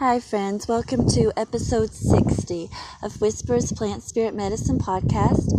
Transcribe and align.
Hi, 0.00 0.18
friends. 0.18 0.66
Welcome 0.66 1.06
to 1.08 1.30
episode 1.36 1.92
60 1.92 2.70
of 3.02 3.20
Whispers 3.20 3.70
Plant 3.70 4.02
Spirit 4.02 4.34
Medicine 4.34 4.78
podcast. 4.78 5.52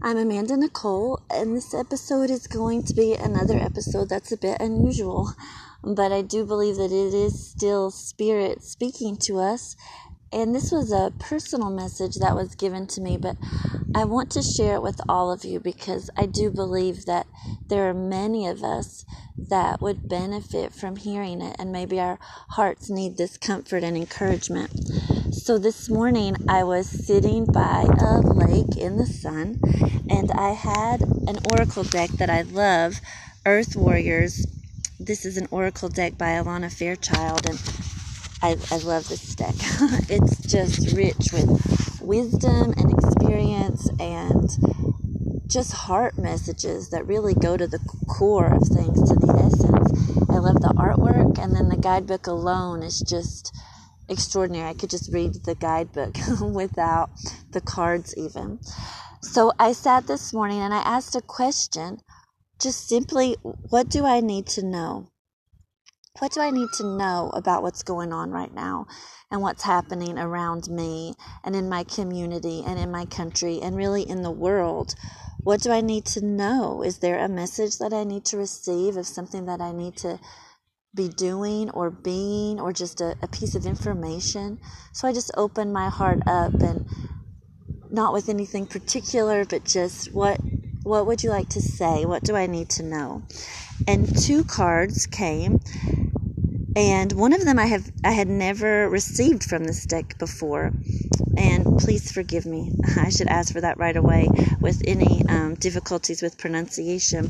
I'm 0.00 0.16
Amanda 0.16 0.56
Nicole, 0.56 1.20
and 1.28 1.56
this 1.56 1.74
episode 1.74 2.30
is 2.30 2.46
going 2.46 2.84
to 2.84 2.94
be 2.94 3.14
another 3.14 3.58
episode 3.58 4.10
that's 4.10 4.30
a 4.30 4.36
bit 4.36 4.58
unusual, 4.60 5.32
but 5.82 6.12
I 6.12 6.22
do 6.22 6.44
believe 6.44 6.76
that 6.76 6.92
it 6.92 7.14
is 7.14 7.50
still 7.50 7.90
Spirit 7.90 8.62
speaking 8.62 9.16
to 9.22 9.40
us. 9.40 9.74
And 10.34 10.52
this 10.52 10.72
was 10.72 10.90
a 10.90 11.12
personal 11.20 11.70
message 11.70 12.16
that 12.16 12.34
was 12.34 12.56
given 12.56 12.88
to 12.88 13.00
me, 13.00 13.16
but 13.16 13.36
I 13.94 14.04
want 14.04 14.30
to 14.30 14.42
share 14.42 14.74
it 14.74 14.82
with 14.82 15.00
all 15.08 15.30
of 15.30 15.44
you 15.44 15.60
because 15.60 16.10
I 16.16 16.26
do 16.26 16.50
believe 16.50 17.06
that 17.06 17.28
there 17.68 17.88
are 17.88 17.94
many 17.94 18.48
of 18.48 18.64
us 18.64 19.04
that 19.48 19.80
would 19.80 20.08
benefit 20.08 20.72
from 20.72 20.96
hearing 20.96 21.40
it, 21.40 21.54
and 21.56 21.70
maybe 21.70 22.00
our 22.00 22.18
hearts 22.50 22.90
need 22.90 23.16
this 23.16 23.38
comfort 23.38 23.84
and 23.84 23.96
encouragement. 23.96 24.72
So, 25.30 25.56
this 25.56 25.88
morning 25.88 26.36
I 26.48 26.64
was 26.64 26.88
sitting 26.88 27.44
by 27.46 27.86
a 28.00 28.18
lake 28.18 28.76
in 28.76 28.96
the 28.96 29.06
sun, 29.06 29.60
and 30.10 30.32
I 30.32 30.54
had 30.54 31.02
an 31.28 31.38
oracle 31.52 31.84
deck 31.84 32.10
that 32.18 32.28
I 32.28 32.42
love, 32.42 33.00
Earth 33.46 33.76
Warriors. 33.76 34.48
This 34.98 35.24
is 35.24 35.36
an 35.36 35.46
oracle 35.52 35.88
deck 35.88 36.18
by 36.18 36.30
Alana 36.30 36.72
Fairchild, 36.72 37.48
and 37.48 37.60
I, 38.44 38.58
I 38.70 38.76
love 38.76 39.08
this 39.08 39.34
deck. 39.36 39.54
it's 40.10 40.36
just 40.46 40.94
rich 40.94 41.32
with 41.32 41.98
wisdom 42.02 42.74
and 42.76 42.92
experience 42.92 43.88
and 43.98 44.50
just 45.48 45.72
heart 45.72 46.18
messages 46.18 46.90
that 46.90 47.06
really 47.06 47.32
go 47.32 47.56
to 47.56 47.66
the 47.66 47.78
core 48.06 48.52
of 48.52 48.68
things, 48.68 49.08
to 49.08 49.14
the 49.14 49.32
essence. 49.32 50.28
I 50.28 50.40
love 50.40 50.60
the 50.60 50.74
artwork, 50.76 51.38
and 51.38 51.56
then 51.56 51.70
the 51.70 51.78
guidebook 51.78 52.26
alone 52.26 52.82
is 52.82 53.00
just 53.00 53.50
extraordinary. 54.10 54.68
I 54.68 54.74
could 54.74 54.90
just 54.90 55.10
read 55.10 55.32
the 55.46 55.54
guidebook 55.54 56.14
without 56.42 57.08
the 57.52 57.62
cards, 57.62 58.14
even. 58.18 58.60
So 59.22 59.52
I 59.58 59.72
sat 59.72 60.06
this 60.06 60.34
morning 60.34 60.60
and 60.60 60.74
I 60.74 60.82
asked 60.82 61.16
a 61.16 61.22
question 61.22 62.00
just 62.60 62.86
simply, 62.88 63.36
what 63.42 63.88
do 63.88 64.04
I 64.04 64.20
need 64.20 64.46
to 64.48 64.62
know? 64.62 65.08
What 66.20 66.30
do 66.30 66.40
I 66.40 66.52
need 66.52 66.68
to 66.74 66.86
know 66.86 67.32
about 67.34 67.64
what's 67.64 67.82
going 67.82 68.12
on 68.12 68.30
right 68.30 68.54
now 68.54 68.86
and 69.32 69.42
what's 69.42 69.64
happening 69.64 70.16
around 70.16 70.68
me 70.68 71.14
and 71.42 71.56
in 71.56 71.68
my 71.68 71.82
community 71.82 72.62
and 72.64 72.78
in 72.78 72.92
my 72.92 73.04
country 73.04 73.58
and 73.60 73.74
really 73.74 74.08
in 74.08 74.22
the 74.22 74.30
world? 74.30 74.94
What 75.42 75.60
do 75.60 75.72
I 75.72 75.80
need 75.80 76.04
to 76.06 76.24
know? 76.24 76.82
Is 76.82 76.98
there 76.98 77.18
a 77.18 77.28
message 77.28 77.78
that 77.78 77.92
I 77.92 78.04
need 78.04 78.24
to 78.26 78.36
receive 78.36 78.96
of 78.96 79.08
something 79.08 79.46
that 79.46 79.60
I 79.60 79.72
need 79.72 79.96
to 79.98 80.20
be 80.94 81.08
doing 81.08 81.68
or 81.70 81.90
being 81.90 82.60
or 82.60 82.72
just 82.72 83.00
a, 83.00 83.16
a 83.20 83.26
piece 83.26 83.56
of 83.56 83.66
information? 83.66 84.60
So 84.92 85.08
I 85.08 85.12
just 85.12 85.32
open 85.36 85.72
my 85.72 85.88
heart 85.88 86.20
up 86.28 86.54
and 86.54 86.86
not 87.90 88.12
with 88.12 88.28
anything 88.28 88.66
particular, 88.66 89.44
but 89.44 89.64
just 89.64 90.14
what 90.14 90.38
what 90.84 91.06
would 91.06 91.24
you 91.24 91.30
like 91.30 91.48
to 91.50 91.60
say? 91.60 92.04
What 92.04 92.22
do 92.22 92.36
I 92.36 92.46
need 92.46 92.68
to 92.70 92.82
know? 92.82 93.22
And 93.88 94.16
two 94.16 94.44
cards 94.44 95.06
came 95.06 95.60
and 96.76 97.12
one 97.12 97.32
of 97.32 97.44
them 97.44 97.58
I 97.58 97.66
have 97.66 97.90
I 98.02 98.10
had 98.10 98.28
never 98.28 98.88
received 98.88 99.44
from 99.44 99.64
this 99.64 99.84
deck 99.86 100.18
before. 100.18 100.72
And 101.36 101.78
please 101.78 102.10
forgive 102.10 102.46
me. 102.46 102.72
I 102.96 103.10
should 103.10 103.28
ask 103.28 103.52
for 103.52 103.60
that 103.60 103.78
right 103.78 103.96
away 103.96 104.28
with 104.60 104.82
any 104.86 105.24
um, 105.28 105.54
difficulties 105.54 106.22
with 106.22 106.38
pronunciation. 106.38 107.28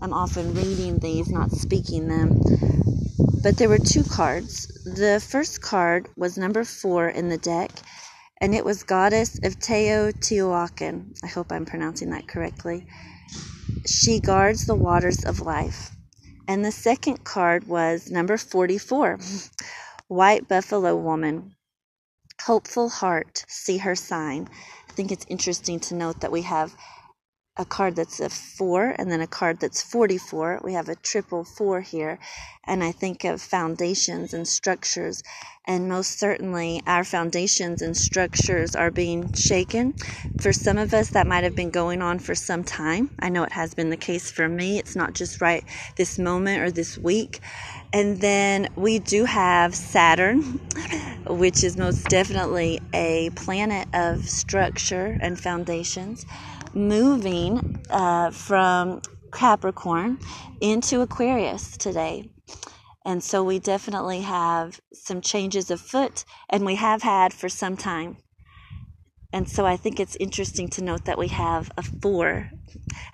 I'm 0.00 0.12
often 0.12 0.54
reading 0.54 0.98
these, 0.98 1.28
not 1.28 1.50
speaking 1.50 2.08
them. 2.08 2.40
But 3.42 3.56
there 3.56 3.68
were 3.68 3.78
two 3.78 4.04
cards. 4.04 4.66
The 4.84 5.20
first 5.20 5.60
card 5.60 6.08
was 6.16 6.38
number 6.38 6.64
four 6.64 7.08
in 7.08 7.28
the 7.28 7.38
deck, 7.38 7.70
and 8.42 8.56
it 8.56 8.64
was 8.64 8.82
Goddess 8.82 9.36
of 9.44 9.60
Teotihuacan. 9.60 11.16
I 11.22 11.28
hope 11.28 11.52
I'm 11.52 11.64
pronouncing 11.64 12.10
that 12.10 12.26
correctly. 12.26 12.84
She 13.86 14.18
guards 14.18 14.66
the 14.66 14.74
waters 14.74 15.24
of 15.24 15.40
life. 15.40 15.92
And 16.48 16.64
the 16.64 16.72
second 16.72 17.22
card 17.22 17.68
was 17.68 18.10
number 18.10 18.36
44 18.36 19.20
White 20.08 20.48
Buffalo 20.48 20.96
Woman. 20.96 21.54
Hopeful 22.42 22.88
heart, 22.88 23.44
see 23.46 23.78
her 23.78 23.94
sign. 23.94 24.48
I 24.88 24.92
think 24.92 25.12
it's 25.12 25.26
interesting 25.28 25.78
to 25.78 25.94
note 25.94 26.20
that 26.20 26.32
we 26.32 26.42
have 26.42 26.74
a 27.56 27.66
card 27.66 27.96
that's 27.96 28.20
a 28.20 28.30
four 28.30 28.94
and 28.98 29.12
then 29.12 29.20
a 29.20 29.26
card 29.26 29.60
that's 29.60 29.82
44. 29.82 30.62
We 30.64 30.72
have 30.72 30.88
a 30.88 30.96
triple 30.96 31.44
four 31.44 31.82
here. 31.82 32.18
And 32.64 32.82
I 32.84 32.92
think 32.92 33.24
of 33.24 33.42
foundations 33.42 34.34
and 34.34 34.48
structures. 34.48 35.22
And 35.66 35.88
most 35.88 36.18
certainly, 36.18 36.82
our 36.86 37.04
foundations 37.04 37.82
and 37.82 37.96
structures 37.96 38.74
are 38.74 38.90
being 38.90 39.32
shaken. 39.34 39.94
For 40.38 40.52
some 40.52 40.78
of 40.78 40.94
us, 40.94 41.10
that 41.10 41.26
might 41.26 41.44
have 41.44 41.56
been 41.56 41.70
going 41.70 42.02
on 42.02 42.20
for 42.20 42.34
some 42.34 42.64
time. 42.64 43.10
I 43.20 43.28
know 43.28 43.44
it 43.44 43.52
has 43.52 43.74
been 43.74 43.90
the 43.90 43.96
case 43.98 44.30
for 44.30 44.48
me. 44.48 44.78
It's 44.78 44.96
not 44.96 45.14
just 45.14 45.40
right 45.40 45.64
this 45.96 46.18
moment 46.18 46.62
or 46.62 46.70
this 46.70 46.98
week. 46.98 47.40
And 47.92 48.20
then 48.20 48.68
we 48.76 48.98
do 48.98 49.26
have 49.26 49.74
Saturn, 49.74 50.42
which 51.28 51.62
is 51.64 51.76
most 51.76 52.08
definitely 52.08 52.80
a 52.94 53.30
planet 53.36 53.88
of 53.92 54.24
structure 54.28 55.18
and 55.20 55.38
foundations 55.38 56.26
moving 56.74 57.82
uh, 57.90 58.30
from 58.30 59.02
Capricorn 59.32 60.18
into 60.60 61.00
Aquarius 61.00 61.76
today. 61.76 62.30
And 63.04 63.22
so 63.22 63.42
we 63.42 63.58
definitely 63.58 64.20
have 64.20 64.80
some 64.92 65.20
changes 65.20 65.70
afoot, 65.70 66.24
and 66.48 66.64
we 66.64 66.76
have 66.76 67.02
had 67.02 67.32
for 67.32 67.48
some 67.48 67.76
time. 67.76 68.18
And 69.32 69.48
so 69.48 69.64
I 69.64 69.76
think 69.76 69.98
it's 69.98 70.16
interesting 70.16 70.68
to 70.68 70.84
note 70.84 71.06
that 71.06 71.18
we 71.18 71.28
have 71.28 71.72
a 71.78 71.82
four, 71.82 72.50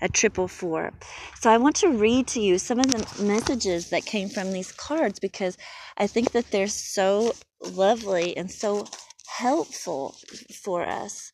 a 0.03 0.09
triple 0.09 0.49
four. 0.49 0.93
So 1.41 1.49
I 1.49 1.59
want 1.59 1.77
to 1.77 1.91
read 1.91 2.27
to 2.29 2.41
you 2.41 2.59
some 2.59 2.81
of 2.81 2.89
the 2.91 3.23
messages 3.23 3.91
that 3.91 4.05
came 4.05 4.29
from 4.29 4.53
these 4.53 4.73
cards 4.73 5.21
because 5.21 5.57
I 5.97 6.09
think 6.09 6.33
that 6.33 6.51
they're 6.51 6.67
so 6.67 7.35
lovely 7.63 8.37
and 8.37 8.51
so 8.51 8.87
helpful 9.29 10.17
for 10.65 10.85
us. 10.85 11.33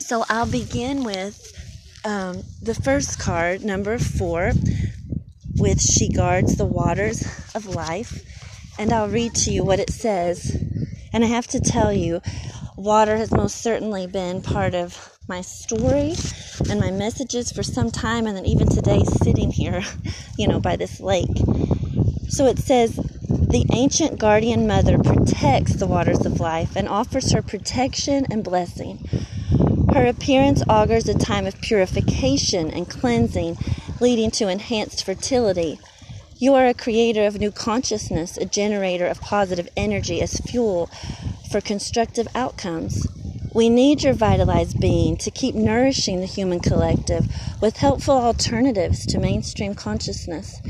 So 0.00 0.24
I'll 0.28 0.50
begin 0.50 1.04
with 1.04 1.52
um, 2.04 2.42
the 2.60 2.74
first 2.74 3.20
card, 3.20 3.64
number 3.64 3.96
four, 3.96 4.52
with 5.56 5.80
She 5.80 6.08
Guards 6.08 6.56
the 6.56 6.64
Waters 6.64 7.24
of 7.54 7.66
Life. 7.66 8.20
And 8.76 8.92
I'll 8.92 9.08
read 9.08 9.36
to 9.36 9.52
you 9.52 9.62
what 9.62 9.78
it 9.78 9.90
says. 9.90 10.56
And 11.12 11.22
I 11.24 11.28
have 11.28 11.46
to 11.48 11.60
tell 11.60 11.92
you, 11.92 12.20
water 12.76 13.16
has 13.16 13.30
most 13.30 13.62
certainly 13.62 14.08
been 14.08 14.42
part 14.42 14.74
of 14.74 15.16
my 15.28 15.42
story 15.42 16.14
and 16.68 16.80
my 16.80 16.90
messages 16.90 17.52
for 17.52 17.62
some 17.62 17.92
time, 17.92 18.26
and 18.26 18.36
then 18.36 18.46
even 18.46 18.68
today, 18.68 19.04
sitting 19.22 19.52
here, 19.52 19.82
you 20.36 20.48
know, 20.48 20.58
by 20.58 20.74
this 20.74 20.98
lake. 20.98 21.36
So 22.28 22.46
it 22.46 22.58
says, 22.58 22.96
the 22.96 23.64
ancient 23.72 24.18
guardian 24.18 24.66
mother 24.66 24.98
protects 24.98 25.74
the 25.76 25.86
waters 25.86 26.26
of 26.26 26.40
life 26.40 26.74
and 26.74 26.88
offers 26.88 27.30
her 27.30 27.42
protection 27.42 28.26
and 28.28 28.42
blessing. 28.42 29.08
Her 29.94 30.06
appearance 30.06 30.60
augurs 30.68 31.08
a 31.08 31.14
time 31.14 31.46
of 31.46 31.60
purification 31.60 32.68
and 32.68 32.90
cleansing, 32.90 33.56
leading 34.00 34.32
to 34.32 34.48
enhanced 34.48 35.04
fertility. 35.04 35.78
You 36.36 36.54
are 36.54 36.66
a 36.66 36.74
creator 36.74 37.24
of 37.26 37.38
new 37.38 37.52
consciousness, 37.52 38.36
a 38.36 38.44
generator 38.44 39.06
of 39.06 39.20
positive 39.20 39.68
energy 39.76 40.20
as 40.20 40.40
fuel 40.40 40.90
for 41.48 41.60
constructive 41.60 42.26
outcomes. 42.34 43.06
We 43.54 43.68
need 43.68 44.02
your 44.02 44.14
vitalized 44.14 44.80
being 44.80 45.16
to 45.18 45.30
keep 45.30 45.54
nourishing 45.54 46.18
the 46.18 46.26
human 46.26 46.58
collective 46.58 47.28
with 47.60 47.76
helpful 47.76 48.16
alternatives 48.16 49.06
to 49.06 49.20
mainstream 49.20 49.76
consciousness. 49.76 50.60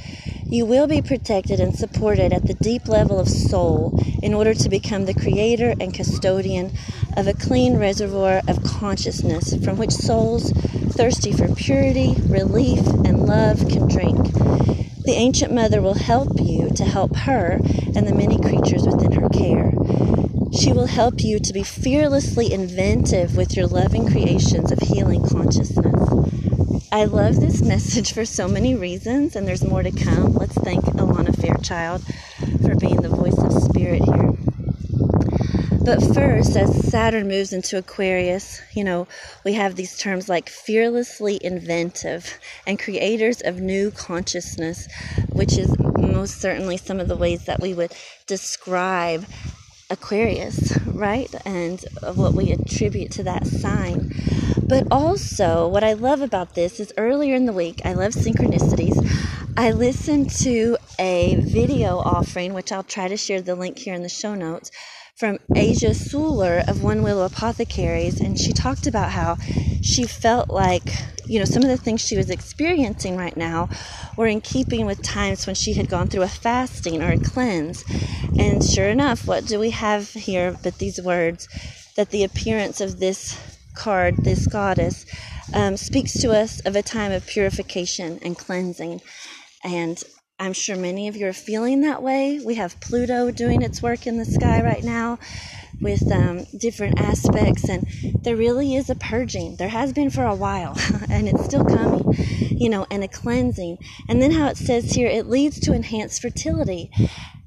You 0.55 0.67
will 0.67 0.87
be 0.87 1.03
protected 1.03 1.59
and 1.59 1.75
supported 1.75 2.33
at 2.33 2.47
the 2.47 2.55
deep 2.55 2.87
level 2.87 3.19
of 3.19 3.29
soul 3.29 4.01
in 4.23 4.33
order 4.33 4.55
to 4.55 4.69
become 4.69 5.05
the 5.05 5.13
creator 5.13 5.75
and 5.81 5.93
custodian 5.93 6.71
of 7.17 7.27
a 7.27 7.35
clean 7.35 7.77
reservoir 7.77 8.41
of 8.47 8.63
consciousness 8.63 9.57
from 9.65 9.79
which 9.79 9.91
souls 9.91 10.53
thirsty 10.93 11.33
for 11.33 11.53
purity, 11.57 12.15
relief, 12.29 12.87
and 13.05 13.27
love 13.27 13.69
can 13.69 13.89
drink. 13.89 14.33
The 15.03 15.17
Ancient 15.17 15.53
Mother 15.53 15.83
will 15.83 15.95
help 15.95 16.41
you 16.41 16.71
to 16.77 16.85
help 16.85 17.17
her 17.17 17.59
and 17.97 18.07
the 18.07 18.15
many 18.15 18.39
creatures 18.39 18.87
within 18.87 19.11
her 19.11 19.29
care. 19.31 19.73
She 20.57 20.73
will 20.73 20.87
help 20.87 21.25
you 21.25 21.41
to 21.41 21.53
be 21.53 21.65
fearlessly 21.65 22.53
inventive 22.53 23.37
with 23.37 23.57
your 23.57 23.67
loving 23.67 24.09
creations 24.09 24.71
of 24.71 24.79
healing 24.79 25.27
consciousness. 25.27 26.24
I 26.95 27.07
love 27.07 27.41
this 27.41 27.61
message 27.61 28.13
for 28.13 28.25
so 28.25 28.47
many 28.47 28.77
reasons, 28.77 29.35
and 29.35 29.49
there's 29.49 29.65
more 29.65 29.83
to 29.83 29.91
come. 29.91 30.33
Let's 30.35 30.55
thank 30.55 30.85
Alana 30.85 31.37
Fairchild 31.41 32.05
for 32.63 32.77
being 32.77 33.03
the 33.03 33.09
voice 33.09 33.37
of 33.37 33.53
spirit 33.53 34.05
here. 34.05 34.33
But 35.85 36.15
first, 36.15 36.57
as 36.57 36.89
Saturn 36.89 37.27
moves 37.27 37.53
into 37.53 37.79
Aquarius, 37.79 38.61
you 38.75 38.85
know, 38.85 39.09
we 39.45 39.55
have 39.55 39.75
these 39.75 39.99
terms 39.99 40.29
like 40.29 40.49
fearlessly 40.49 41.41
inventive 41.43 42.39
and 42.65 42.79
creators 42.79 43.41
of 43.41 43.59
new 43.59 43.91
consciousness, 43.91 44.87
which 45.33 45.59
is 45.59 45.77
most 45.99 46.41
certainly 46.41 46.77
some 46.77 47.01
of 47.01 47.09
the 47.09 47.17
ways 47.17 47.47
that 47.47 47.61
we 47.61 47.75
would 47.75 47.93
describe 48.29 49.27
Aquarius, 49.91 50.79
right? 50.87 51.33
And 51.45 51.85
what 52.15 52.35
we 52.35 52.53
attribute 52.53 53.11
to 53.13 53.23
that 53.25 53.47
sign. 53.47 54.13
But 54.67 54.87
also, 54.91 55.69
what 55.69 55.85
I 55.85 55.93
love 55.93 56.23
about 56.23 56.55
this 56.55 56.81
is 56.81 56.93
earlier 56.97 57.35
in 57.35 57.47
the 57.47 57.53
week, 57.53 57.83
I 57.85 57.93
love 57.93 58.13
synchronicities. 58.13 58.97
I 59.57 59.71
listened 59.71 60.31
to 60.41 60.77
a 60.99 61.37
video 61.37 61.99
offering, 61.99 62.55
which 62.55 62.73
I'll 62.73 62.83
try 62.83 63.09
to 63.09 63.17
share 63.17 63.41
the 63.41 63.55
link 63.55 63.79
here 63.79 63.95
in 63.95 64.03
the 64.03 64.09
show 64.09 64.35
notes, 64.35 64.71
from 65.17 65.39
Asia 65.55 65.91
Suler 65.91 66.69
of 66.69 66.83
One 66.83 67.03
Willow 67.03 67.25
Apothecaries. 67.25 68.21
And 68.21 68.39
she 68.39 68.53
talked 68.53 68.87
about 68.87 69.13
how 69.13 69.37
she 69.81 70.05
felt 70.05 70.51
like, 70.51 70.83
you 71.27 71.39
know, 71.39 71.45
some 71.45 71.63
of 71.63 71.69
the 71.69 71.77
things 71.77 72.01
she 72.01 72.17
was 72.17 72.31
experiencing 72.31 73.17
right 73.17 73.37
now 73.37 73.69
were 74.17 74.27
in 74.27 74.41
keeping 74.41 74.87
with 74.87 75.03
times 75.03 75.47
when 75.47 75.55
she 75.55 75.75
had 75.75 75.89
gone 75.89 76.09
through 76.09 76.23
a 76.23 76.29
fasting 76.29 77.01
or 77.01 77.13
a 77.13 77.19
cleanse. 77.19 77.85
And 78.39 78.65
sure 78.65 78.89
enough, 78.89 79.27
what 79.27 79.47
do 79.47 79.61
we 79.61 79.71
have 79.71 80.11
here 80.11 80.57
but 80.63 80.79
these 80.79 81.01
words 81.01 81.49
that 81.97 82.11
the 82.11 82.25
appearance 82.25 82.81
of 82.81 82.99
this 82.99 83.39
card, 83.75 84.17
this 84.19 84.47
goddess, 84.49 85.07
um, 85.53 85.77
speaks 85.77 86.15
to 86.15 86.33
us 86.33 86.61
of 86.61 86.75
a 86.75 86.83
time 86.83 87.13
of 87.13 87.27
purification 87.27 88.19
and 88.23 88.37
cleansing. 88.37 89.01
And 89.63 90.03
I'm 90.39 90.53
sure 90.53 90.77
many 90.77 91.07
of 91.07 91.17
you 91.17 91.29
are 91.29 91.33
feeling 91.33 91.83
that 91.83 92.03
way. 92.03 92.41
We 92.45 92.57
have 92.57 92.81
Pluto 92.81 93.31
doing 93.31 93.63
its 93.63 93.81
work 93.81 94.07
in 94.07 94.19
the 94.19 94.25
sky 94.25 94.63
right 94.63 94.83
now 94.83 95.21
with 95.81 96.11
um, 96.11 96.45
different 96.59 96.99
aspects, 97.01 97.69
and 97.69 97.87
there 98.21 98.35
really 98.35 98.75
is 98.75 98.91
a 98.91 98.97
purging. 98.97 99.55
There 99.57 99.69
has 99.69 99.93
been 99.93 100.11
for 100.11 100.25
a 100.25 100.35
while, 100.35 100.77
and 101.09 101.29
it's 101.29 101.45
still 101.45 101.65
coming, 101.65 102.15
you 102.51 102.69
know, 102.69 102.85
and 102.91 103.05
a 103.05 103.09
cleansing. 103.09 103.79
And 104.09 104.21
then 104.21 104.33
how 104.33 104.49
it 104.49 104.57
says 104.57 104.91
here, 104.91 105.07
it 105.07 105.29
leads 105.29 105.61
to 105.61 105.73
enhanced 105.73 106.21
fertility. 106.21 106.91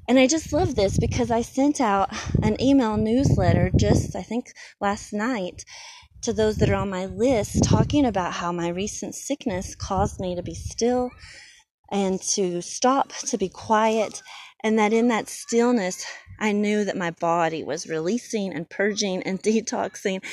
And 0.08 0.18
I 0.18 0.26
just 0.26 0.54
love 0.54 0.74
this 0.74 0.98
because 0.98 1.30
I 1.30 1.42
sent 1.42 1.82
out 1.82 2.08
an 2.42 2.58
email 2.58 2.96
newsletter 2.96 3.70
just, 3.76 4.16
I 4.16 4.22
think, 4.22 4.46
last 4.80 5.12
night 5.12 5.66
to 6.22 6.32
those 6.32 6.56
that 6.56 6.70
are 6.70 6.74
on 6.74 6.88
my 6.88 7.04
list 7.04 7.62
talking 7.64 8.06
about 8.06 8.32
how 8.32 8.50
my 8.50 8.68
recent 8.68 9.14
sickness 9.14 9.74
caused 9.74 10.18
me 10.18 10.34
to 10.34 10.42
be 10.42 10.54
still 10.54 11.10
and 11.90 12.20
to 12.20 12.60
stop, 12.62 13.12
to 13.26 13.38
be 13.38 13.48
quiet, 13.48 14.22
and 14.62 14.78
that 14.78 14.92
in 14.92 15.08
that 15.08 15.28
stillness, 15.28 16.04
I 16.38 16.52
knew 16.52 16.84
that 16.84 16.96
my 16.96 17.10
body 17.10 17.64
was 17.64 17.88
releasing 17.88 18.52
and 18.52 18.68
purging 18.68 19.22
and 19.22 19.42
detoxing. 19.42 20.24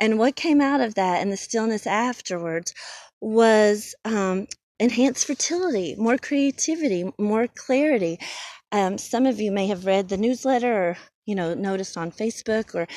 And 0.00 0.18
what 0.18 0.36
came 0.36 0.60
out 0.60 0.80
of 0.80 0.94
that 0.94 1.20
and 1.20 1.30
the 1.30 1.36
stillness 1.36 1.86
afterwards 1.86 2.74
was 3.20 3.94
um, 4.04 4.46
enhanced 4.80 5.26
fertility, 5.26 5.94
more 5.96 6.18
creativity, 6.18 7.12
more 7.18 7.46
clarity. 7.46 8.18
Um, 8.72 8.98
some 8.98 9.26
of 9.26 9.40
you 9.40 9.52
may 9.52 9.68
have 9.68 9.86
read 9.86 10.08
the 10.08 10.16
newsletter 10.16 10.90
or, 10.90 10.96
you 11.24 11.34
know, 11.34 11.54
noticed 11.54 11.96
on 11.96 12.10
Facebook 12.10 12.74
or 12.74 12.88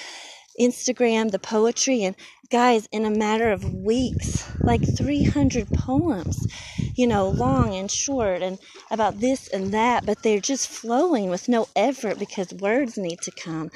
Instagram 0.59 1.31
the 1.31 1.39
poetry. 1.39 2.03
And 2.03 2.15
guys, 2.49 2.87
in 2.91 3.05
a 3.05 3.11
matter 3.11 3.51
of 3.51 3.73
weeks, 3.73 4.49
like 4.61 4.81
300 4.97 5.69
poems, 5.69 6.47
you 6.95 7.07
know, 7.07 7.29
long 7.29 7.75
and 7.75 7.91
short, 7.91 8.41
and 8.41 8.57
about 8.89 9.19
this 9.19 9.47
and 9.47 9.73
that, 9.73 10.05
but 10.05 10.23
they're 10.23 10.39
just 10.39 10.67
flowing 10.67 11.29
with 11.29 11.49
no 11.49 11.67
effort 11.75 12.17
because 12.19 12.53
words 12.53 12.97
need 12.97 13.19
to 13.21 13.31
come. 13.31 13.69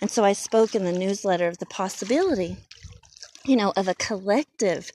And 0.00 0.10
so 0.10 0.24
I 0.24 0.32
spoke 0.32 0.74
in 0.74 0.84
the 0.84 0.92
newsletter 0.92 1.48
of 1.48 1.58
the 1.58 1.66
possibility, 1.66 2.56
you 3.44 3.56
know, 3.56 3.72
of 3.76 3.88
a 3.88 3.94
collective 3.94 4.90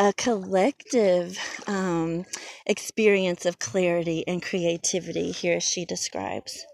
a 0.00 0.14
collective 0.14 1.38
um, 1.66 2.24
experience 2.64 3.44
of 3.44 3.58
clarity 3.58 4.24
and 4.26 4.42
creativity 4.42 5.30
here 5.30 5.56
as 5.56 5.62
she 5.62 5.84
describes. 5.84 6.64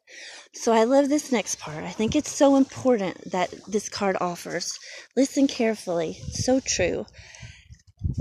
So 0.53 0.73
I 0.73 0.85
love 0.85 1.09
this 1.09 1.33
next 1.33 1.59
part. 1.59 1.83
I 1.83 1.91
think 1.91 2.15
it's 2.15 2.31
so 2.31 2.55
important 2.55 3.33
that 3.33 3.53
this 3.67 3.89
card 3.89 4.17
offers. 4.21 4.79
Listen 5.17 5.49
carefully. 5.49 6.19
So 6.31 6.61
true. 6.61 7.05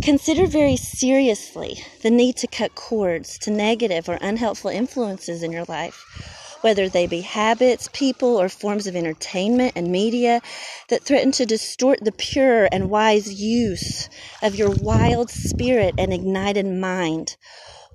Consider 0.06 0.45
very 0.45 0.77
seriously 0.77 1.83
the 2.04 2.12
need 2.12 2.38
to 2.38 2.48
cut 2.48 2.75
cords 2.75 3.39
to 3.39 3.50
negative 3.50 4.07
or 4.07 4.19
unhelpful 4.22 4.69
influences 4.69 5.42
in 5.42 5.51
your 5.51 5.66
life, 5.66 6.06
whether 6.62 6.88
they 6.88 7.07
be 7.07 7.22
habits, 7.22 7.89
people, 7.92 8.39
or 8.39 8.48
forms 8.48 8.86
of 8.86 8.95
entertainment 8.95 9.74
and 9.75 9.92
media 9.92 10.42
that 10.89 11.01
threaten 11.04 11.31
to 11.31 11.45
distort 11.45 12.04
the 12.04 12.12
pure 12.12 12.69
and 12.72 12.92
wise 12.92 13.42
use 13.42 14.10
of 14.44 14.56
your 14.56 14.69
wild 14.69 15.31
spirit 15.31 15.95
and 15.98 16.13
ignited 16.13 16.68
mind 16.68 17.36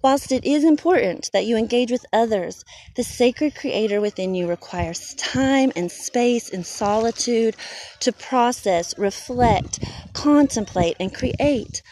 Whilst 0.03 0.33
it 0.33 0.45
is 0.45 0.65
important 0.65 1.31
that 1.33 1.47
you 1.47 1.57
engage 1.59 1.91
with 1.91 2.07
others, 2.13 2.65
the 2.97 3.05
sacred 3.05 3.55
creator 3.55 4.01
within 4.01 4.35
you 4.35 4.49
requires 4.49 5.15
time 5.15 5.73
and 5.77 5.93
space 5.93 6.51
and 6.51 6.65
solitude 6.67 7.57
to 8.01 8.13
process, 8.13 8.97
reflect, 8.99 9.81
contemplate, 10.15 10.97
and 11.01 11.15
create. 11.15 11.83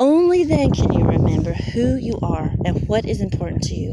Only 0.00 0.44
then 0.44 0.70
can 0.70 0.92
you 0.92 1.04
remember 1.04 1.52
who 1.52 1.96
you 1.96 2.20
are 2.22 2.52
and 2.64 2.86
what 2.86 3.04
is 3.04 3.20
important 3.20 3.64
to 3.64 3.74
you, 3.74 3.90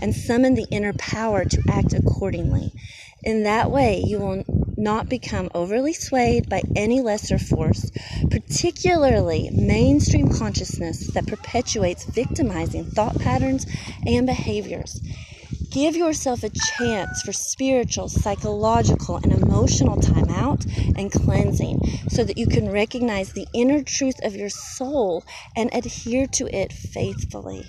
and 0.00 0.14
summon 0.14 0.54
the 0.54 0.68
inner 0.70 0.92
power 0.92 1.44
to 1.44 1.62
act 1.68 1.94
accordingly. 1.94 2.72
In 3.24 3.42
that 3.42 3.68
way, 3.68 4.00
you 4.06 4.20
will 4.20 4.44
not 4.76 5.08
become 5.08 5.50
overly 5.56 5.92
swayed 5.92 6.48
by 6.48 6.62
any 6.76 7.00
lesser 7.00 7.38
force, 7.38 7.90
particularly 8.30 9.50
mainstream 9.52 10.28
consciousness 10.28 11.08
that 11.14 11.26
perpetuates 11.26 12.04
victimizing 12.04 12.84
thought 12.92 13.18
patterns 13.18 13.66
and 14.06 14.28
behaviors. 14.28 15.00
Give 15.70 15.96
yourself 15.96 16.42
a 16.44 16.50
chance 16.50 17.22
for 17.22 17.32
spiritual, 17.32 18.08
psychological, 18.08 19.16
and 19.16 19.32
emotional 19.32 20.00
time 20.00 20.30
out 20.30 20.64
and 20.96 21.12
cleansing 21.12 21.80
so 22.08 22.24
that 22.24 22.38
you 22.38 22.46
can 22.46 22.70
recognize 22.70 23.32
the 23.32 23.46
inner 23.54 23.82
truth 23.82 24.16
of 24.24 24.34
your 24.34 24.48
soul 24.48 25.24
and 25.54 25.68
adhere 25.74 26.26
to 26.28 26.46
it 26.56 26.72
faithfully. 26.72 27.66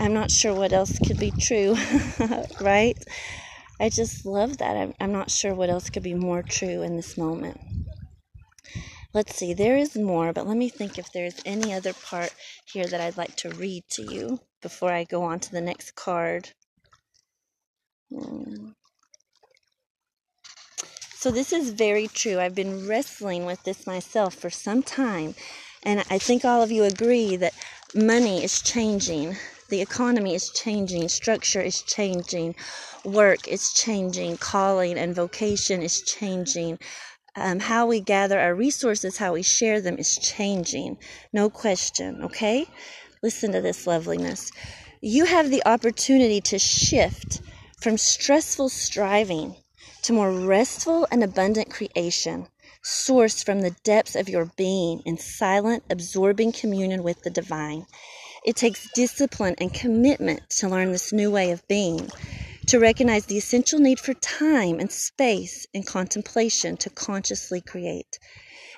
I'm 0.00 0.14
not 0.14 0.30
sure 0.30 0.54
what 0.54 0.72
else 0.72 0.98
could 0.98 1.18
be 1.18 1.30
true, 1.30 1.76
right? 2.60 2.96
I 3.78 3.90
just 3.90 4.24
love 4.24 4.56
that. 4.58 4.76
I'm, 4.76 4.94
I'm 4.98 5.12
not 5.12 5.30
sure 5.30 5.54
what 5.54 5.68
else 5.68 5.90
could 5.90 6.02
be 6.02 6.14
more 6.14 6.42
true 6.42 6.82
in 6.82 6.96
this 6.96 7.18
moment. 7.18 7.60
Let's 9.16 9.34
see, 9.34 9.54
there 9.54 9.78
is 9.78 9.96
more, 9.96 10.34
but 10.34 10.46
let 10.46 10.58
me 10.58 10.68
think 10.68 10.98
if 10.98 11.10
there's 11.10 11.40
any 11.46 11.72
other 11.72 11.94
part 11.94 12.34
here 12.66 12.86
that 12.86 13.00
I'd 13.00 13.16
like 13.16 13.34
to 13.36 13.48
read 13.48 13.84
to 13.92 14.02
you 14.02 14.40
before 14.60 14.92
I 14.92 15.04
go 15.04 15.22
on 15.22 15.40
to 15.40 15.50
the 15.50 15.62
next 15.62 15.94
card. 15.94 16.50
Hmm. 18.10 18.72
So, 21.14 21.30
this 21.30 21.50
is 21.50 21.70
very 21.70 22.08
true. 22.08 22.38
I've 22.38 22.54
been 22.54 22.86
wrestling 22.86 23.46
with 23.46 23.62
this 23.62 23.86
myself 23.86 24.34
for 24.34 24.50
some 24.50 24.82
time, 24.82 25.34
and 25.82 26.04
I 26.10 26.18
think 26.18 26.44
all 26.44 26.60
of 26.60 26.70
you 26.70 26.84
agree 26.84 27.36
that 27.36 27.54
money 27.94 28.44
is 28.44 28.60
changing 28.60 29.38
the 29.68 29.80
economy 29.80 30.34
is 30.34 30.50
changing, 30.50 31.08
structure 31.08 31.60
is 31.60 31.82
changing, 31.82 32.54
work 33.04 33.48
is 33.48 33.72
changing, 33.72 34.36
calling 34.36 34.96
and 34.96 35.12
vocation 35.12 35.82
is 35.82 36.02
changing. 36.02 36.78
Um, 37.36 37.60
how 37.60 37.86
we 37.86 38.00
gather 38.00 38.40
our 38.40 38.54
resources, 38.54 39.18
how 39.18 39.34
we 39.34 39.42
share 39.42 39.80
them 39.80 39.98
is 39.98 40.16
changing. 40.16 40.96
No 41.32 41.50
question, 41.50 42.22
okay? 42.22 42.66
Listen 43.22 43.52
to 43.52 43.60
this 43.60 43.86
loveliness. 43.86 44.50
You 45.02 45.26
have 45.26 45.50
the 45.50 45.62
opportunity 45.66 46.40
to 46.40 46.58
shift 46.58 47.42
from 47.80 47.98
stressful 47.98 48.70
striving 48.70 49.54
to 50.02 50.14
more 50.14 50.32
restful 50.32 51.06
and 51.10 51.22
abundant 51.22 51.70
creation, 51.70 52.46
sourced 52.82 53.44
from 53.44 53.60
the 53.60 53.76
depths 53.84 54.16
of 54.16 54.28
your 54.28 54.50
being 54.56 55.02
in 55.04 55.18
silent, 55.18 55.82
absorbing 55.90 56.52
communion 56.52 57.02
with 57.02 57.22
the 57.22 57.30
divine. 57.30 57.84
It 58.44 58.56
takes 58.56 58.88
discipline 58.94 59.56
and 59.58 59.74
commitment 59.74 60.48
to 60.58 60.68
learn 60.68 60.92
this 60.92 61.12
new 61.12 61.30
way 61.30 61.50
of 61.50 61.66
being, 61.68 62.08
to 62.66 62.80
recognize 62.80 63.26
the 63.26 63.38
essential 63.38 63.78
need 63.78 64.00
for 64.00 64.14
time 64.14 64.80
and 64.80 64.90
space 64.90 65.66
and 65.72 65.86
contemplation 65.86 66.76
to 66.76 66.90
consciously 66.90 67.60
create. 67.60 68.18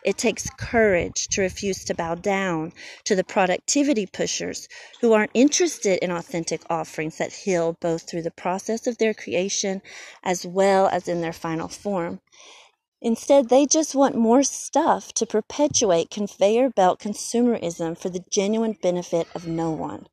It 0.04 0.16
takes 0.16 0.48
courage 0.58 1.26
to 1.28 1.40
refuse 1.40 1.84
to 1.84 1.94
bow 1.94 2.14
down 2.14 2.72
to 3.04 3.16
the 3.16 3.24
productivity 3.24 4.06
pushers 4.06 4.68
who 5.00 5.12
aren't 5.12 5.32
interested 5.34 5.98
in 6.04 6.10
authentic 6.10 6.62
offerings 6.70 7.18
that 7.18 7.32
heal 7.32 7.76
both 7.80 8.08
through 8.08 8.22
the 8.22 8.30
process 8.30 8.86
of 8.86 8.98
their 8.98 9.14
creation 9.14 9.82
as 10.22 10.46
well 10.46 10.86
as 10.88 11.08
in 11.08 11.20
their 11.20 11.32
final 11.32 11.68
form. 11.68 12.20
Instead, 13.00 13.48
they 13.48 13.64
just 13.64 13.94
want 13.94 14.16
more 14.16 14.42
stuff 14.42 15.12
to 15.14 15.26
perpetuate 15.26 16.10
conveyor 16.10 16.70
belt 16.70 17.00
consumerism 17.00 17.96
for 17.96 18.08
the 18.08 18.24
genuine 18.30 18.76
benefit 18.82 19.28
of 19.34 19.46
no 19.46 19.70
one. 19.70 20.06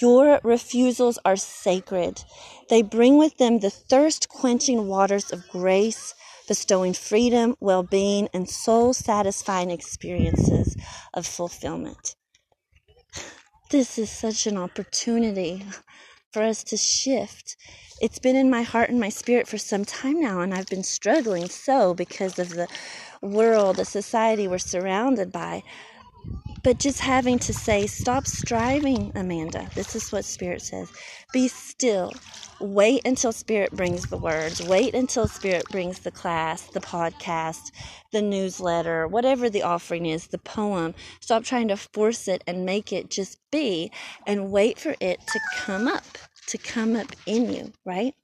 Your 0.00 0.40
refusals 0.44 1.18
are 1.24 1.36
sacred. 1.36 2.22
They 2.70 2.82
bring 2.82 3.18
with 3.18 3.38
them 3.38 3.60
the 3.60 3.70
thirst 3.70 4.28
quenching 4.28 4.86
waters 4.88 5.32
of 5.32 5.48
grace, 5.48 6.14
bestowing 6.46 6.94
freedom, 6.94 7.56
well 7.60 7.82
being, 7.82 8.28
and 8.32 8.48
soul 8.48 8.94
satisfying 8.94 9.70
experiences 9.70 10.76
of 11.14 11.26
fulfillment. 11.26 12.16
This 13.70 13.98
is 13.98 14.10
such 14.10 14.46
an 14.46 14.56
opportunity. 14.56 15.64
for 16.32 16.42
us 16.42 16.62
to 16.64 16.76
shift. 16.76 17.56
It's 18.00 18.18
been 18.18 18.36
in 18.36 18.50
my 18.50 18.62
heart 18.62 18.90
and 18.90 19.00
my 19.00 19.08
spirit 19.08 19.48
for 19.48 19.58
some 19.58 19.84
time 19.84 20.20
now, 20.20 20.40
and 20.40 20.54
I've 20.54 20.66
been 20.68 20.84
struggling 20.84 21.48
so 21.48 21.94
because 21.94 22.38
of 22.38 22.50
the 22.50 22.68
world, 23.22 23.76
the 23.76 23.84
society 23.84 24.46
we're 24.46 24.58
surrounded 24.58 25.32
by. 25.32 25.62
But 26.62 26.78
just 26.78 27.00
having 27.00 27.38
to 27.40 27.54
say, 27.54 27.86
stop 27.86 28.26
striving, 28.26 29.12
Amanda. 29.14 29.68
This 29.74 29.96
is 29.96 30.12
what 30.12 30.24
Spirit 30.24 30.62
says. 30.62 30.90
Be 31.32 31.48
still. 31.48 32.12
Wait 32.60 33.02
until 33.06 33.32
Spirit 33.32 33.72
brings 33.72 34.08
the 34.08 34.18
words. 34.18 34.60
Wait 34.66 34.94
until 34.94 35.28
Spirit 35.28 35.64
brings 35.70 36.00
the 36.00 36.10
class, 36.10 36.62
the 36.62 36.80
podcast, 36.80 37.70
the 38.12 38.22
newsletter, 38.22 39.06
whatever 39.06 39.48
the 39.48 39.62
offering 39.62 40.06
is, 40.06 40.26
the 40.28 40.38
poem. 40.38 40.94
Stop 41.20 41.44
trying 41.44 41.68
to 41.68 41.76
force 41.76 42.28
it 42.28 42.44
and 42.46 42.66
make 42.66 42.92
it 42.92 43.10
just 43.10 43.38
be 43.50 43.92
and 44.26 44.50
wait 44.50 44.78
for 44.78 44.96
it 45.00 45.20
to 45.28 45.40
come 45.54 45.88
up, 45.88 46.18
to 46.48 46.58
come 46.58 46.96
up 46.96 47.14
in 47.26 47.52
you, 47.52 47.72
right? 47.84 48.14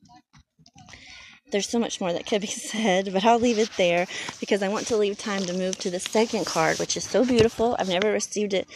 There's 1.55 1.69
so 1.69 1.79
much 1.79 2.01
more 2.01 2.13
that 2.13 2.27
could 2.27 2.41
be 2.41 2.47
said, 2.73 3.13
but 3.13 3.25
I'll 3.25 3.39
leave 3.39 3.61
it 3.61 3.71
there 3.77 4.09
because 4.41 4.61
I 4.61 4.67
want 4.67 4.89
to 4.89 4.97
leave 4.97 5.17
time 5.17 5.45
to 5.45 5.53
move 5.53 5.79
to 5.79 5.89
the 5.89 6.01
second 6.01 6.47
card, 6.47 6.81
which 6.81 6.97
is 6.97 7.05
so 7.05 7.25
beautiful. 7.25 7.77
I've 7.79 7.89
never 7.89 8.11
received 8.11 8.55
it 8.55 8.67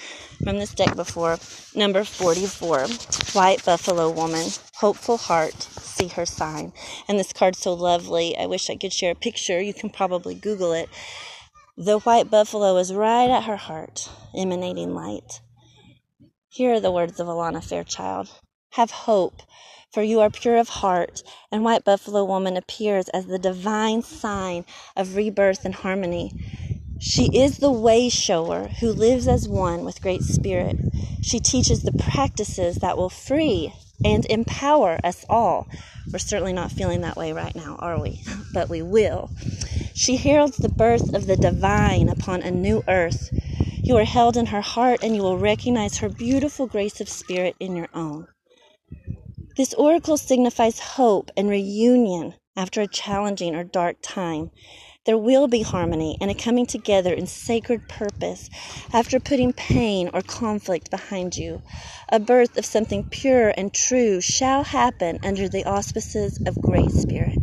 from 0.44 0.60
this 0.60 0.76
deck 0.76 0.94
before. 0.94 1.38
Number 1.74 2.04
44, 2.04 2.86
White 3.32 3.64
Buffalo 3.64 4.08
Woman, 4.12 4.50
Hopeful 4.76 5.16
Heart, 5.16 5.60
See 5.60 6.06
Her 6.06 6.24
Sign. 6.24 6.72
And 7.08 7.18
this 7.18 7.32
card's 7.32 7.58
so 7.58 7.74
lovely. 7.74 8.38
I 8.38 8.46
wish 8.46 8.70
I 8.70 8.76
could 8.76 8.92
share 8.92 9.10
a 9.10 9.16
picture. 9.16 9.60
You 9.60 9.74
can 9.74 9.90
probably 9.90 10.36
Google 10.36 10.72
it. 10.72 10.88
The 11.76 11.98
white 11.98 12.30
buffalo 12.30 12.76
is 12.76 12.94
right 12.94 13.28
at 13.28 13.42
her 13.42 13.56
heart, 13.56 14.08
emanating 14.36 14.94
light. 14.94 15.40
Here 16.48 16.74
are 16.74 16.80
the 16.80 16.92
words 16.92 17.18
of 17.18 17.26
Alana 17.26 17.60
Fairchild 17.60 18.30
Have 18.74 18.92
hope 18.92 19.42
for 19.92 20.02
you 20.02 20.20
are 20.20 20.30
pure 20.30 20.56
of 20.56 20.68
heart. 20.68 21.22
And 21.50 21.64
White 21.64 21.84
Buffalo 21.84 22.24
Woman 22.24 22.56
appears 22.56 23.08
as 23.10 23.26
the 23.26 23.38
divine 23.38 24.02
sign 24.02 24.64
of 24.96 25.16
rebirth 25.16 25.64
and 25.64 25.74
harmony. 25.74 26.34
She 27.00 27.26
is 27.26 27.58
the 27.58 27.70
way 27.70 28.08
shower 28.08 28.68
who 28.80 28.92
lives 28.92 29.28
as 29.28 29.48
one 29.48 29.84
with 29.84 30.02
Great 30.02 30.22
Spirit. 30.22 30.76
She 31.22 31.40
teaches 31.40 31.82
the 31.82 31.92
practices 31.92 32.78
that 32.78 32.96
will 32.96 33.08
free 33.10 33.72
and 34.04 34.24
empower 34.26 34.98
us 35.04 35.24
all. 35.28 35.68
We're 36.12 36.18
certainly 36.18 36.52
not 36.52 36.72
feeling 36.72 37.02
that 37.02 37.16
way 37.16 37.32
right 37.32 37.54
now, 37.54 37.76
are 37.78 38.00
we? 38.00 38.22
but 38.54 38.68
we 38.68 38.82
will. 38.82 39.30
She 39.94 40.16
heralds 40.16 40.58
the 40.58 40.68
birth 40.68 41.14
of 41.14 41.26
the 41.26 41.36
divine 41.36 42.08
upon 42.08 42.42
a 42.42 42.50
new 42.50 42.82
earth. 42.88 43.30
You 43.84 43.96
are 43.96 44.04
held 44.04 44.36
in 44.36 44.46
her 44.46 44.60
heart, 44.60 45.02
and 45.02 45.14
you 45.14 45.22
will 45.22 45.38
recognize 45.38 45.98
her 45.98 46.08
beautiful 46.08 46.66
grace 46.66 47.00
of 47.00 47.08
spirit 47.08 47.56
in 47.60 47.76
your 47.76 47.88
own. 47.94 48.28
This 49.58 49.74
oracle 49.74 50.16
signifies 50.16 50.78
hope 50.78 51.32
and 51.36 51.50
reunion 51.50 52.34
after 52.56 52.80
a 52.80 52.86
challenging 52.86 53.56
or 53.56 53.64
dark 53.64 53.96
time. 54.02 54.52
There 55.04 55.18
will 55.18 55.48
be 55.48 55.62
harmony 55.62 56.16
and 56.20 56.30
a 56.30 56.34
coming 56.34 56.64
together 56.64 57.12
in 57.12 57.26
sacred 57.26 57.88
purpose 57.88 58.48
after 58.92 59.18
putting 59.18 59.52
pain 59.52 60.10
or 60.14 60.22
conflict 60.22 60.92
behind 60.92 61.36
you. 61.36 61.60
A 62.08 62.20
birth 62.20 62.56
of 62.56 62.64
something 62.64 63.08
pure 63.10 63.52
and 63.56 63.74
true 63.74 64.20
shall 64.20 64.62
happen 64.62 65.18
under 65.24 65.48
the 65.48 65.64
auspices 65.64 66.40
of 66.46 66.62
Great 66.62 66.92
Spirit. 66.92 67.40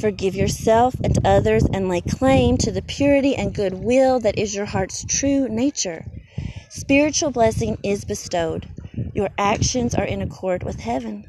Forgive 0.00 0.34
yourself 0.34 0.96
and 1.04 1.24
others 1.24 1.62
and 1.72 1.88
lay 1.88 2.00
claim 2.00 2.56
to 2.56 2.72
the 2.72 2.82
purity 2.82 3.36
and 3.36 3.54
goodwill 3.54 4.18
that 4.18 4.36
is 4.36 4.52
your 4.52 4.66
heart's 4.66 5.04
true 5.04 5.48
nature. 5.48 6.04
Spiritual 6.70 7.30
blessing 7.30 7.78
is 7.84 8.04
bestowed. 8.04 8.68
Your 9.14 9.30
actions 9.38 9.94
are 9.94 10.04
in 10.04 10.22
accord 10.22 10.62
with 10.62 10.80
heaven. 10.80 11.26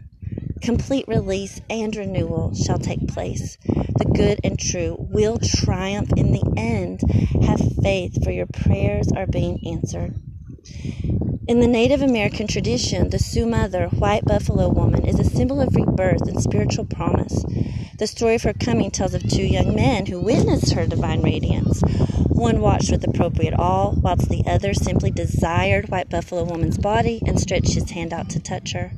Complete 0.61 1.07
release 1.07 1.59
and 1.69 1.95
renewal 1.95 2.53
shall 2.53 2.77
take 2.77 3.07
place. 3.07 3.57
The 3.65 4.11
good 4.13 4.39
and 4.43 4.59
true 4.59 4.95
will 4.99 5.39
triumph 5.39 6.11
in 6.15 6.31
the 6.31 6.53
end. 6.55 7.01
Have 7.43 7.61
faith, 7.81 8.23
for 8.23 8.31
your 8.31 8.45
prayers 8.45 9.11
are 9.11 9.25
being 9.25 9.59
answered. 9.65 10.13
In 11.47 11.59
the 11.59 11.67
Native 11.67 12.01
American 12.03 12.47
tradition, 12.47 13.09
the 13.09 13.17
Sioux 13.17 13.47
Mother, 13.47 13.87
white 13.87 14.25
buffalo 14.25 14.69
woman, 14.69 15.05
is 15.05 15.19
a 15.19 15.23
symbol 15.23 15.59
of 15.59 15.75
rebirth 15.75 16.27
and 16.27 16.41
spiritual 16.41 16.85
promise. 16.85 17.43
The 17.97 18.07
story 18.07 18.35
of 18.35 18.43
her 18.43 18.53
coming 18.53 18.91
tells 18.91 19.15
of 19.15 19.27
two 19.27 19.43
young 19.43 19.75
men 19.75 20.05
who 20.05 20.21
witnessed 20.21 20.73
her 20.73 20.85
divine 20.85 21.21
radiance. 21.21 21.81
One 22.41 22.59
watched 22.59 22.89
with 22.89 23.07
appropriate 23.07 23.53
awe, 23.53 23.91
whilst 23.91 24.27
the 24.27 24.43
other 24.47 24.73
simply 24.73 25.11
desired 25.11 25.89
White 25.89 26.09
Buffalo 26.09 26.43
Woman's 26.43 26.79
body 26.79 27.21
and 27.23 27.39
stretched 27.39 27.75
his 27.75 27.91
hand 27.91 28.13
out 28.13 28.31
to 28.31 28.39
touch 28.39 28.71
her. 28.71 28.93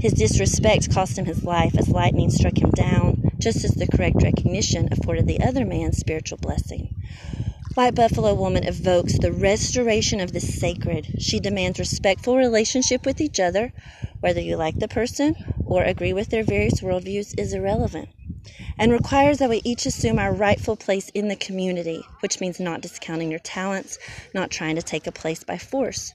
His 0.00 0.14
disrespect 0.14 0.92
cost 0.92 1.16
him 1.16 1.26
his 1.26 1.44
life 1.44 1.78
as 1.78 1.88
lightning 1.88 2.28
struck 2.28 2.60
him 2.60 2.72
down, 2.72 3.30
just 3.38 3.64
as 3.64 3.70
the 3.70 3.86
correct 3.86 4.20
recognition 4.20 4.88
afforded 4.90 5.28
the 5.28 5.40
other 5.42 5.64
man 5.64 5.92
spiritual 5.92 6.38
blessing. 6.38 6.92
White 7.74 7.94
Buffalo 7.94 8.34
Woman 8.34 8.64
evokes 8.64 9.16
the 9.16 9.30
restoration 9.30 10.18
of 10.18 10.32
the 10.32 10.40
sacred. 10.40 11.06
She 11.22 11.38
demands 11.38 11.78
respectful 11.78 12.36
relationship 12.36 13.06
with 13.06 13.20
each 13.20 13.38
other. 13.38 13.72
Whether 14.18 14.40
you 14.40 14.56
like 14.56 14.80
the 14.80 14.88
person 14.88 15.36
or 15.64 15.84
agree 15.84 16.12
with 16.12 16.30
their 16.30 16.42
various 16.42 16.80
worldviews 16.80 17.38
is 17.38 17.54
irrelevant 17.54 18.08
and 18.78 18.92
requires 18.92 19.38
that 19.38 19.50
we 19.50 19.60
each 19.64 19.86
assume 19.86 20.18
our 20.18 20.32
rightful 20.32 20.76
place 20.76 21.08
in 21.10 21.28
the 21.28 21.36
community, 21.36 22.02
which 22.20 22.40
means 22.40 22.60
not 22.60 22.80
discounting 22.80 23.30
your 23.30 23.40
talents, 23.40 23.98
not 24.34 24.50
trying 24.50 24.76
to 24.76 24.82
take 24.82 25.06
a 25.06 25.12
place 25.12 25.44
by 25.44 25.58
force. 25.58 26.14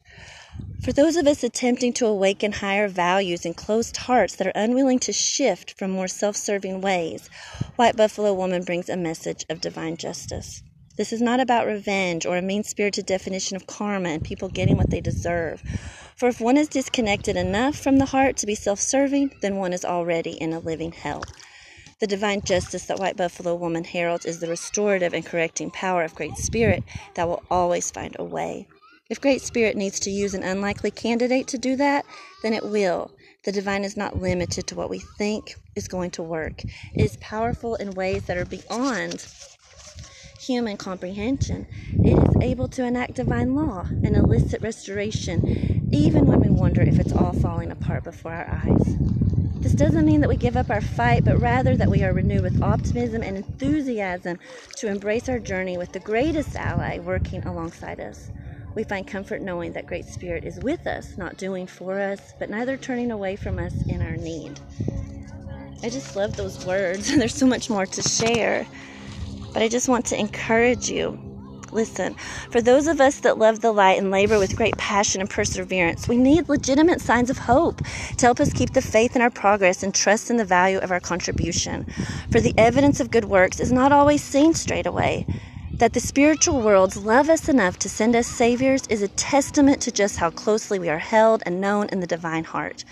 For 0.81 0.91
those 0.91 1.15
of 1.15 1.27
us 1.27 1.43
attempting 1.43 1.93
to 1.93 2.07
awaken 2.07 2.51
higher 2.51 2.87
values 2.87 3.45
and 3.45 3.55
closed 3.55 3.95
hearts 3.95 4.35
that 4.35 4.47
are 4.47 4.53
unwilling 4.55 4.99
to 4.99 5.13
shift 5.13 5.77
from 5.77 5.91
more 5.91 6.07
self 6.07 6.35
serving 6.35 6.81
ways, 6.81 7.29
White 7.75 7.95
Buffalo 7.95 8.33
Woman 8.33 8.63
brings 8.63 8.89
a 8.89 8.97
message 8.97 9.45
of 9.49 9.61
divine 9.61 9.97
justice. 9.97 10.63
This 10.97 11.13
is 11.13 11.21
not 11.21 11.39
about 11.39 11.67
revenge 11.67 12.25
or 12.25 12.37
a 12.37 12.41
mean 12.41 12.63
spirited 12.63 13.05
definition 13.05 13.55
of 13.55 13.67
karma 13.67 14.09
and 14.09 14.23
people 14.23 14.49
getting 14.49 14.77
what 14.77 14.89
they 14.89 14.99
deserve. 14.99 15.61
For 16.15 16.27
if 16.27 16.41
one 16.41 16.57
is 16.57 16.67
disconnected 16.67 17.35
enough 17.35 17.75
from 17.75 17.99
the 17.99 18.05
heart 18.05 18.35
to 18.37 18.47
be 18.47 18.55
self 18.55 18.79
serving, 18.79 19.35
then 19.41 19.57
one 19.57 19.73
is 19.73 19.85
already 19.85 20.31
in 20.31 20.53
a 20.53 20.59
living 20.59 20.91
hell. 20.91 21.23
The 21.99 22.07
divine 22.07 22.41
justice 22.41 22.85
that 22.85 22.99
White 22.99 23.17
Buffalo 23.17 23.55
Woman 23.55 23.83
heralds 23.83 24.25
is 24.25 24.39
the 24.39 24.47
restorative 24.47 25.15
and 25.15 25.25
correcting 25.25 25.71
power 25.71 26.03
of 26.03 26.13
Great 26.13 26.37
Spirit 26.37 26.83
that 27.15 27.27
will 27.27 27.41
always 27.49 27.89
find 27.89 28.15
a 28.19 28.23
way. 28.23 28.67
If 29.09 29.19
Great 29.19 29.41
Spirit 29.41 29.75
needs 29.75 29.99
to 30.01 30.11
use 30.11 30.35
an 30.35 30.43
unlikely 30.43 30.91
candidate 30.91 31.47
to 31.47 31.57
do 31.57 31.75
that, 31.77 32.05
then 32.43 32.53
it 32.53 32.63
will. 32.63 33.11
The 33.45 33.51
divine 33.51 33.83
is 33.83 33.97
not 33.97 34.21
limited 34.21 34.67
to 34.67 34.75
what 34.75 34.91
we 34.91 34.99
think 34.99 35.55
is 35.75 35.87
going 35.87 36.11
to 36.11 36.23
work. 36.23 36.63
It 36.93 37.01
is 37.01 37.17
powerful 37.17 37.75
in 37.75 37.91
ways 37.91 38.25
that 38.25 38.37
are 38.37 38.45
beyond 38.45 39.25
human 40.47 40.77
comprehension. 40.77 41.67
It 41.91 42.17
is 42.17 42.41
able 42.41 42.69
to 42.69 42.85
enact 42.85 43.15
divine 43.15 43.53
law 43.53 43.85
and 43.89 44.15
elicit 44.15 44.61
restoration, 44.61 45.89
even 45.91 46.25
when 46.25 46.39
we 46.39 46.49
wonder 46.49 46.81
if 46.81 46.99
it's 46.99 47.11
all 47.11 47.33
falling 47.33 47.69
apart 47.69 48.05
before 48.05 48.31
our 48.31 48.47
eyes. 48.65 48.97
This 49.61 49.73
doesn't 49.73 50.05
mean 50.05 50.21
that 50.21 50.29
we 50.29 50.37
give 50.37 50.55
up 50.55 50.69
our 50.69 50.81
fight, 50.81 51.25
but 51.25 51.41
rather 51.41 51.75
that 51.75 51.89
we 51.89 52.03
are 52.03 52.13
renewed 52.13 52.43
with 52.43 52.63
optimism 52.63 53.21
and 53.21 53.35
enthusiasm 53.35 54.39
to 54.77 54.87
embrace 54.87 55.27
our 55.27 55.39
journey 55.39 55.77
with 55.77 55.91
the 55.91 55.99
greatest 55.99 56.55
ally 56.55 56.99
working 56.99 57.43
alongside 57.45 57.99
us. 57.99 58.29
We 58.75 58.83
find 58.83 59.05
comfort 59.05 59.41
knowing 59.41 59.73
that 59.73 59.87
Great 59.87 60.05
Spirit 60.05 60.45
is 60.45 60.59
with 60.59 60.87
us, 60.87 61.17
not 61.17 61.37
doing 61.37 61.67
for 61.67 61.99
us, 61.99 62.33
but 62.39 62.49
neither 62.49 62.77
turning 62.77 63.11
away 63.11 63.35
from 63.35 63.59
us 63.59 63.73
in 63.89 64.01
our 64.01 64.15
need. 64.15 64.59
I 65.83 65.89
just 65.89 66.15
love 66.15 66.35
those 66.37 66.65
words. 66.65 67.09
And 67.09 67.19
there's 67.21 67.35
so 67.35 67.47
much 67.47 67.69
more 67.69 67.85
to 67.85 68.01
share, 68.01 68.67
but 69.57 69.63
I 69.63 69.69
just 69.69 69.89
want 69.89 70.05
to 70.07 70.19
encourage 70.19 70.87
you 70.87 71.17
Listen, 71.71 72.13
for 72.51 72.61
those 72.61 72.85
of 72.85 73.01
us 73.01 73.21
that 73.21 73.39
love 73.39 73.59
the 73.61 73.71
light 73.71 73.97
and 73.97 74.11
labor 74.11 74.37
with 74.37 74.55
great 74.55 74.77
passion 74.77 75.19
and 75.19 75.29
perseverance, 75.29 76.07
we 76.07 76.15
need 76.15 76.47
legitimate 76.47 77.01
signs 77.01 77.31
of 77.31 77.39
hope 77.39 77.81
to 78.17 78.25
help 78.27 78.39
us 78.39 78.53
keep 78.53 78.73
the 78.73 78.83
faith 78.83 79.15
in 79.15 79.21
our 79.21 79.31
progress 79.31 79.81
and 79.81 79.95
trust 79.95 80.29
in 80.29 80.37
the 80.37 80.45
value 80.45 80.77
of 80.77 80.91
our 80.91 80.99
contribution. 80.99 81.87
For 82.31 82.39
the 82.39 82.53
evidence 82.55 82.99
of 82.99 83.09
good 83.09 83.25
works 83.25 83.59
is 83.59 83.71
not 83.71 83.91
always 83.91 84.23
seen 84.23 84.53
straight 84.53 84.85
away. 84.85 85.25
That 85.79 85.93
the 85.93 85.99
spiritual 85.99 86.61
worlds 86.61 86.95
love 86.95 87.27
us 87.27 87.49
enough 87.49 87.79
to 87.79 87.89
send 87.89 88.15
us 88.15 88.27
saviors 88.27 88.85
is 88.87 89.01
a 89.01 89.07
testament 89.09 89.81
to 89.81 89.91
just 89.91 90.17
how 90.17 90.29
closely 90.29 90.77
we 90.77 90.87
are 90.89 90.99
held 90.99 91.41
and 91.47 91.59
known 91.59 91.89
in 91.89 91.99
the 91.99 92.07
divine 92.07 92.43
heart. 92.43 92.85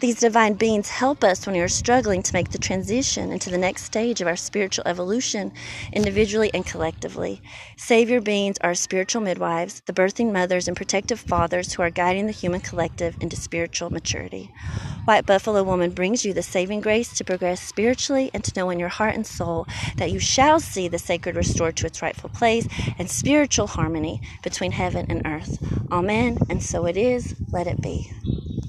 These 0.00 0.20
divine 0.20 0.54
beings 0.54 0.88
help 0.88 1.24
us 1.24 1.44
when 1.44 1.56
we 1.56 1.60
are 1.60 1.66
struggling 1.66 2.22
to 2.22 2.32
make 2.32 2.50
the 2.50 2.58
transition 2.58 3.32
into 3.32 3.50
the 3.50 3.58
next 3.58 3.82
stage 3.82 4.20
of 4.20 4.28
our 4.28 4.36
spiritual 4.36 4.84
evolution, 4.86 5.52
individually 5.92 6.52
and 6.54 6.64
collectively. 6.64 7.42
Savior 7.76 8.20
beings 8.20 8.58
are 8.60 8.76
spiritual 8.76 9.22
midwives, 9.22 9.82
the 9.86 9.92
birthing 9.92 10.32
mothers 10.32 10.68
and 10.68 10.76
protective 10.76 11.18
fathers 11.18 11.72
who 11.72 11.82
are 11.82 11.90
guiding 11.90 12.26
the 12.26 12.32
human 12.32 12.60
collective 12.60 13.16
into 13.20 13.34
spiritual 13.34 13.90
maturity. 13.90 14.52
White 15.04 15.26
Buffalo 15.26 15.64
Woman 15.64 15.90
brings 15.90 16.24
you 16.24 16.32
the 16.32 16.42
saving 16.42 16.80
grace 16.80 17.12
to 17.14 17.24
progress 17.24 17.60
spiritually 17.60 18.30
and 18.32 18.44
to 18.44 18.52
know 18.54 18.70
in 18.70 18.78
your 18.78 18.90
heart 18.90 19.16
and 19.16 19.26
soul 19.26 19.66
that 19.96 20.12
you 20.12 20.20
shall 20.20 20.60
see 20.60 20.86
the 20.86 20.98
sacred 21.00 21.34
restored 21.34 21.74
to 21.74 21.86
its 21.86 22.02
rightful 22.02 22.30
place 22.30 22.68
and 23.00 23.10
spiritual 23.10 23.66
harmony 23.66 24.20
between 24.44 24.70
heaven 24.70 25.06
and 25.08 25.26
earth. 25.26 25.58
Amen. 25.90 26.38
And 26.48 26.62
so 26.62 26.86
it 26.86 26.96
is. 26.96 27.34
Let 27.50 27.66
it 27.66 27.80
be. 27.80 28.12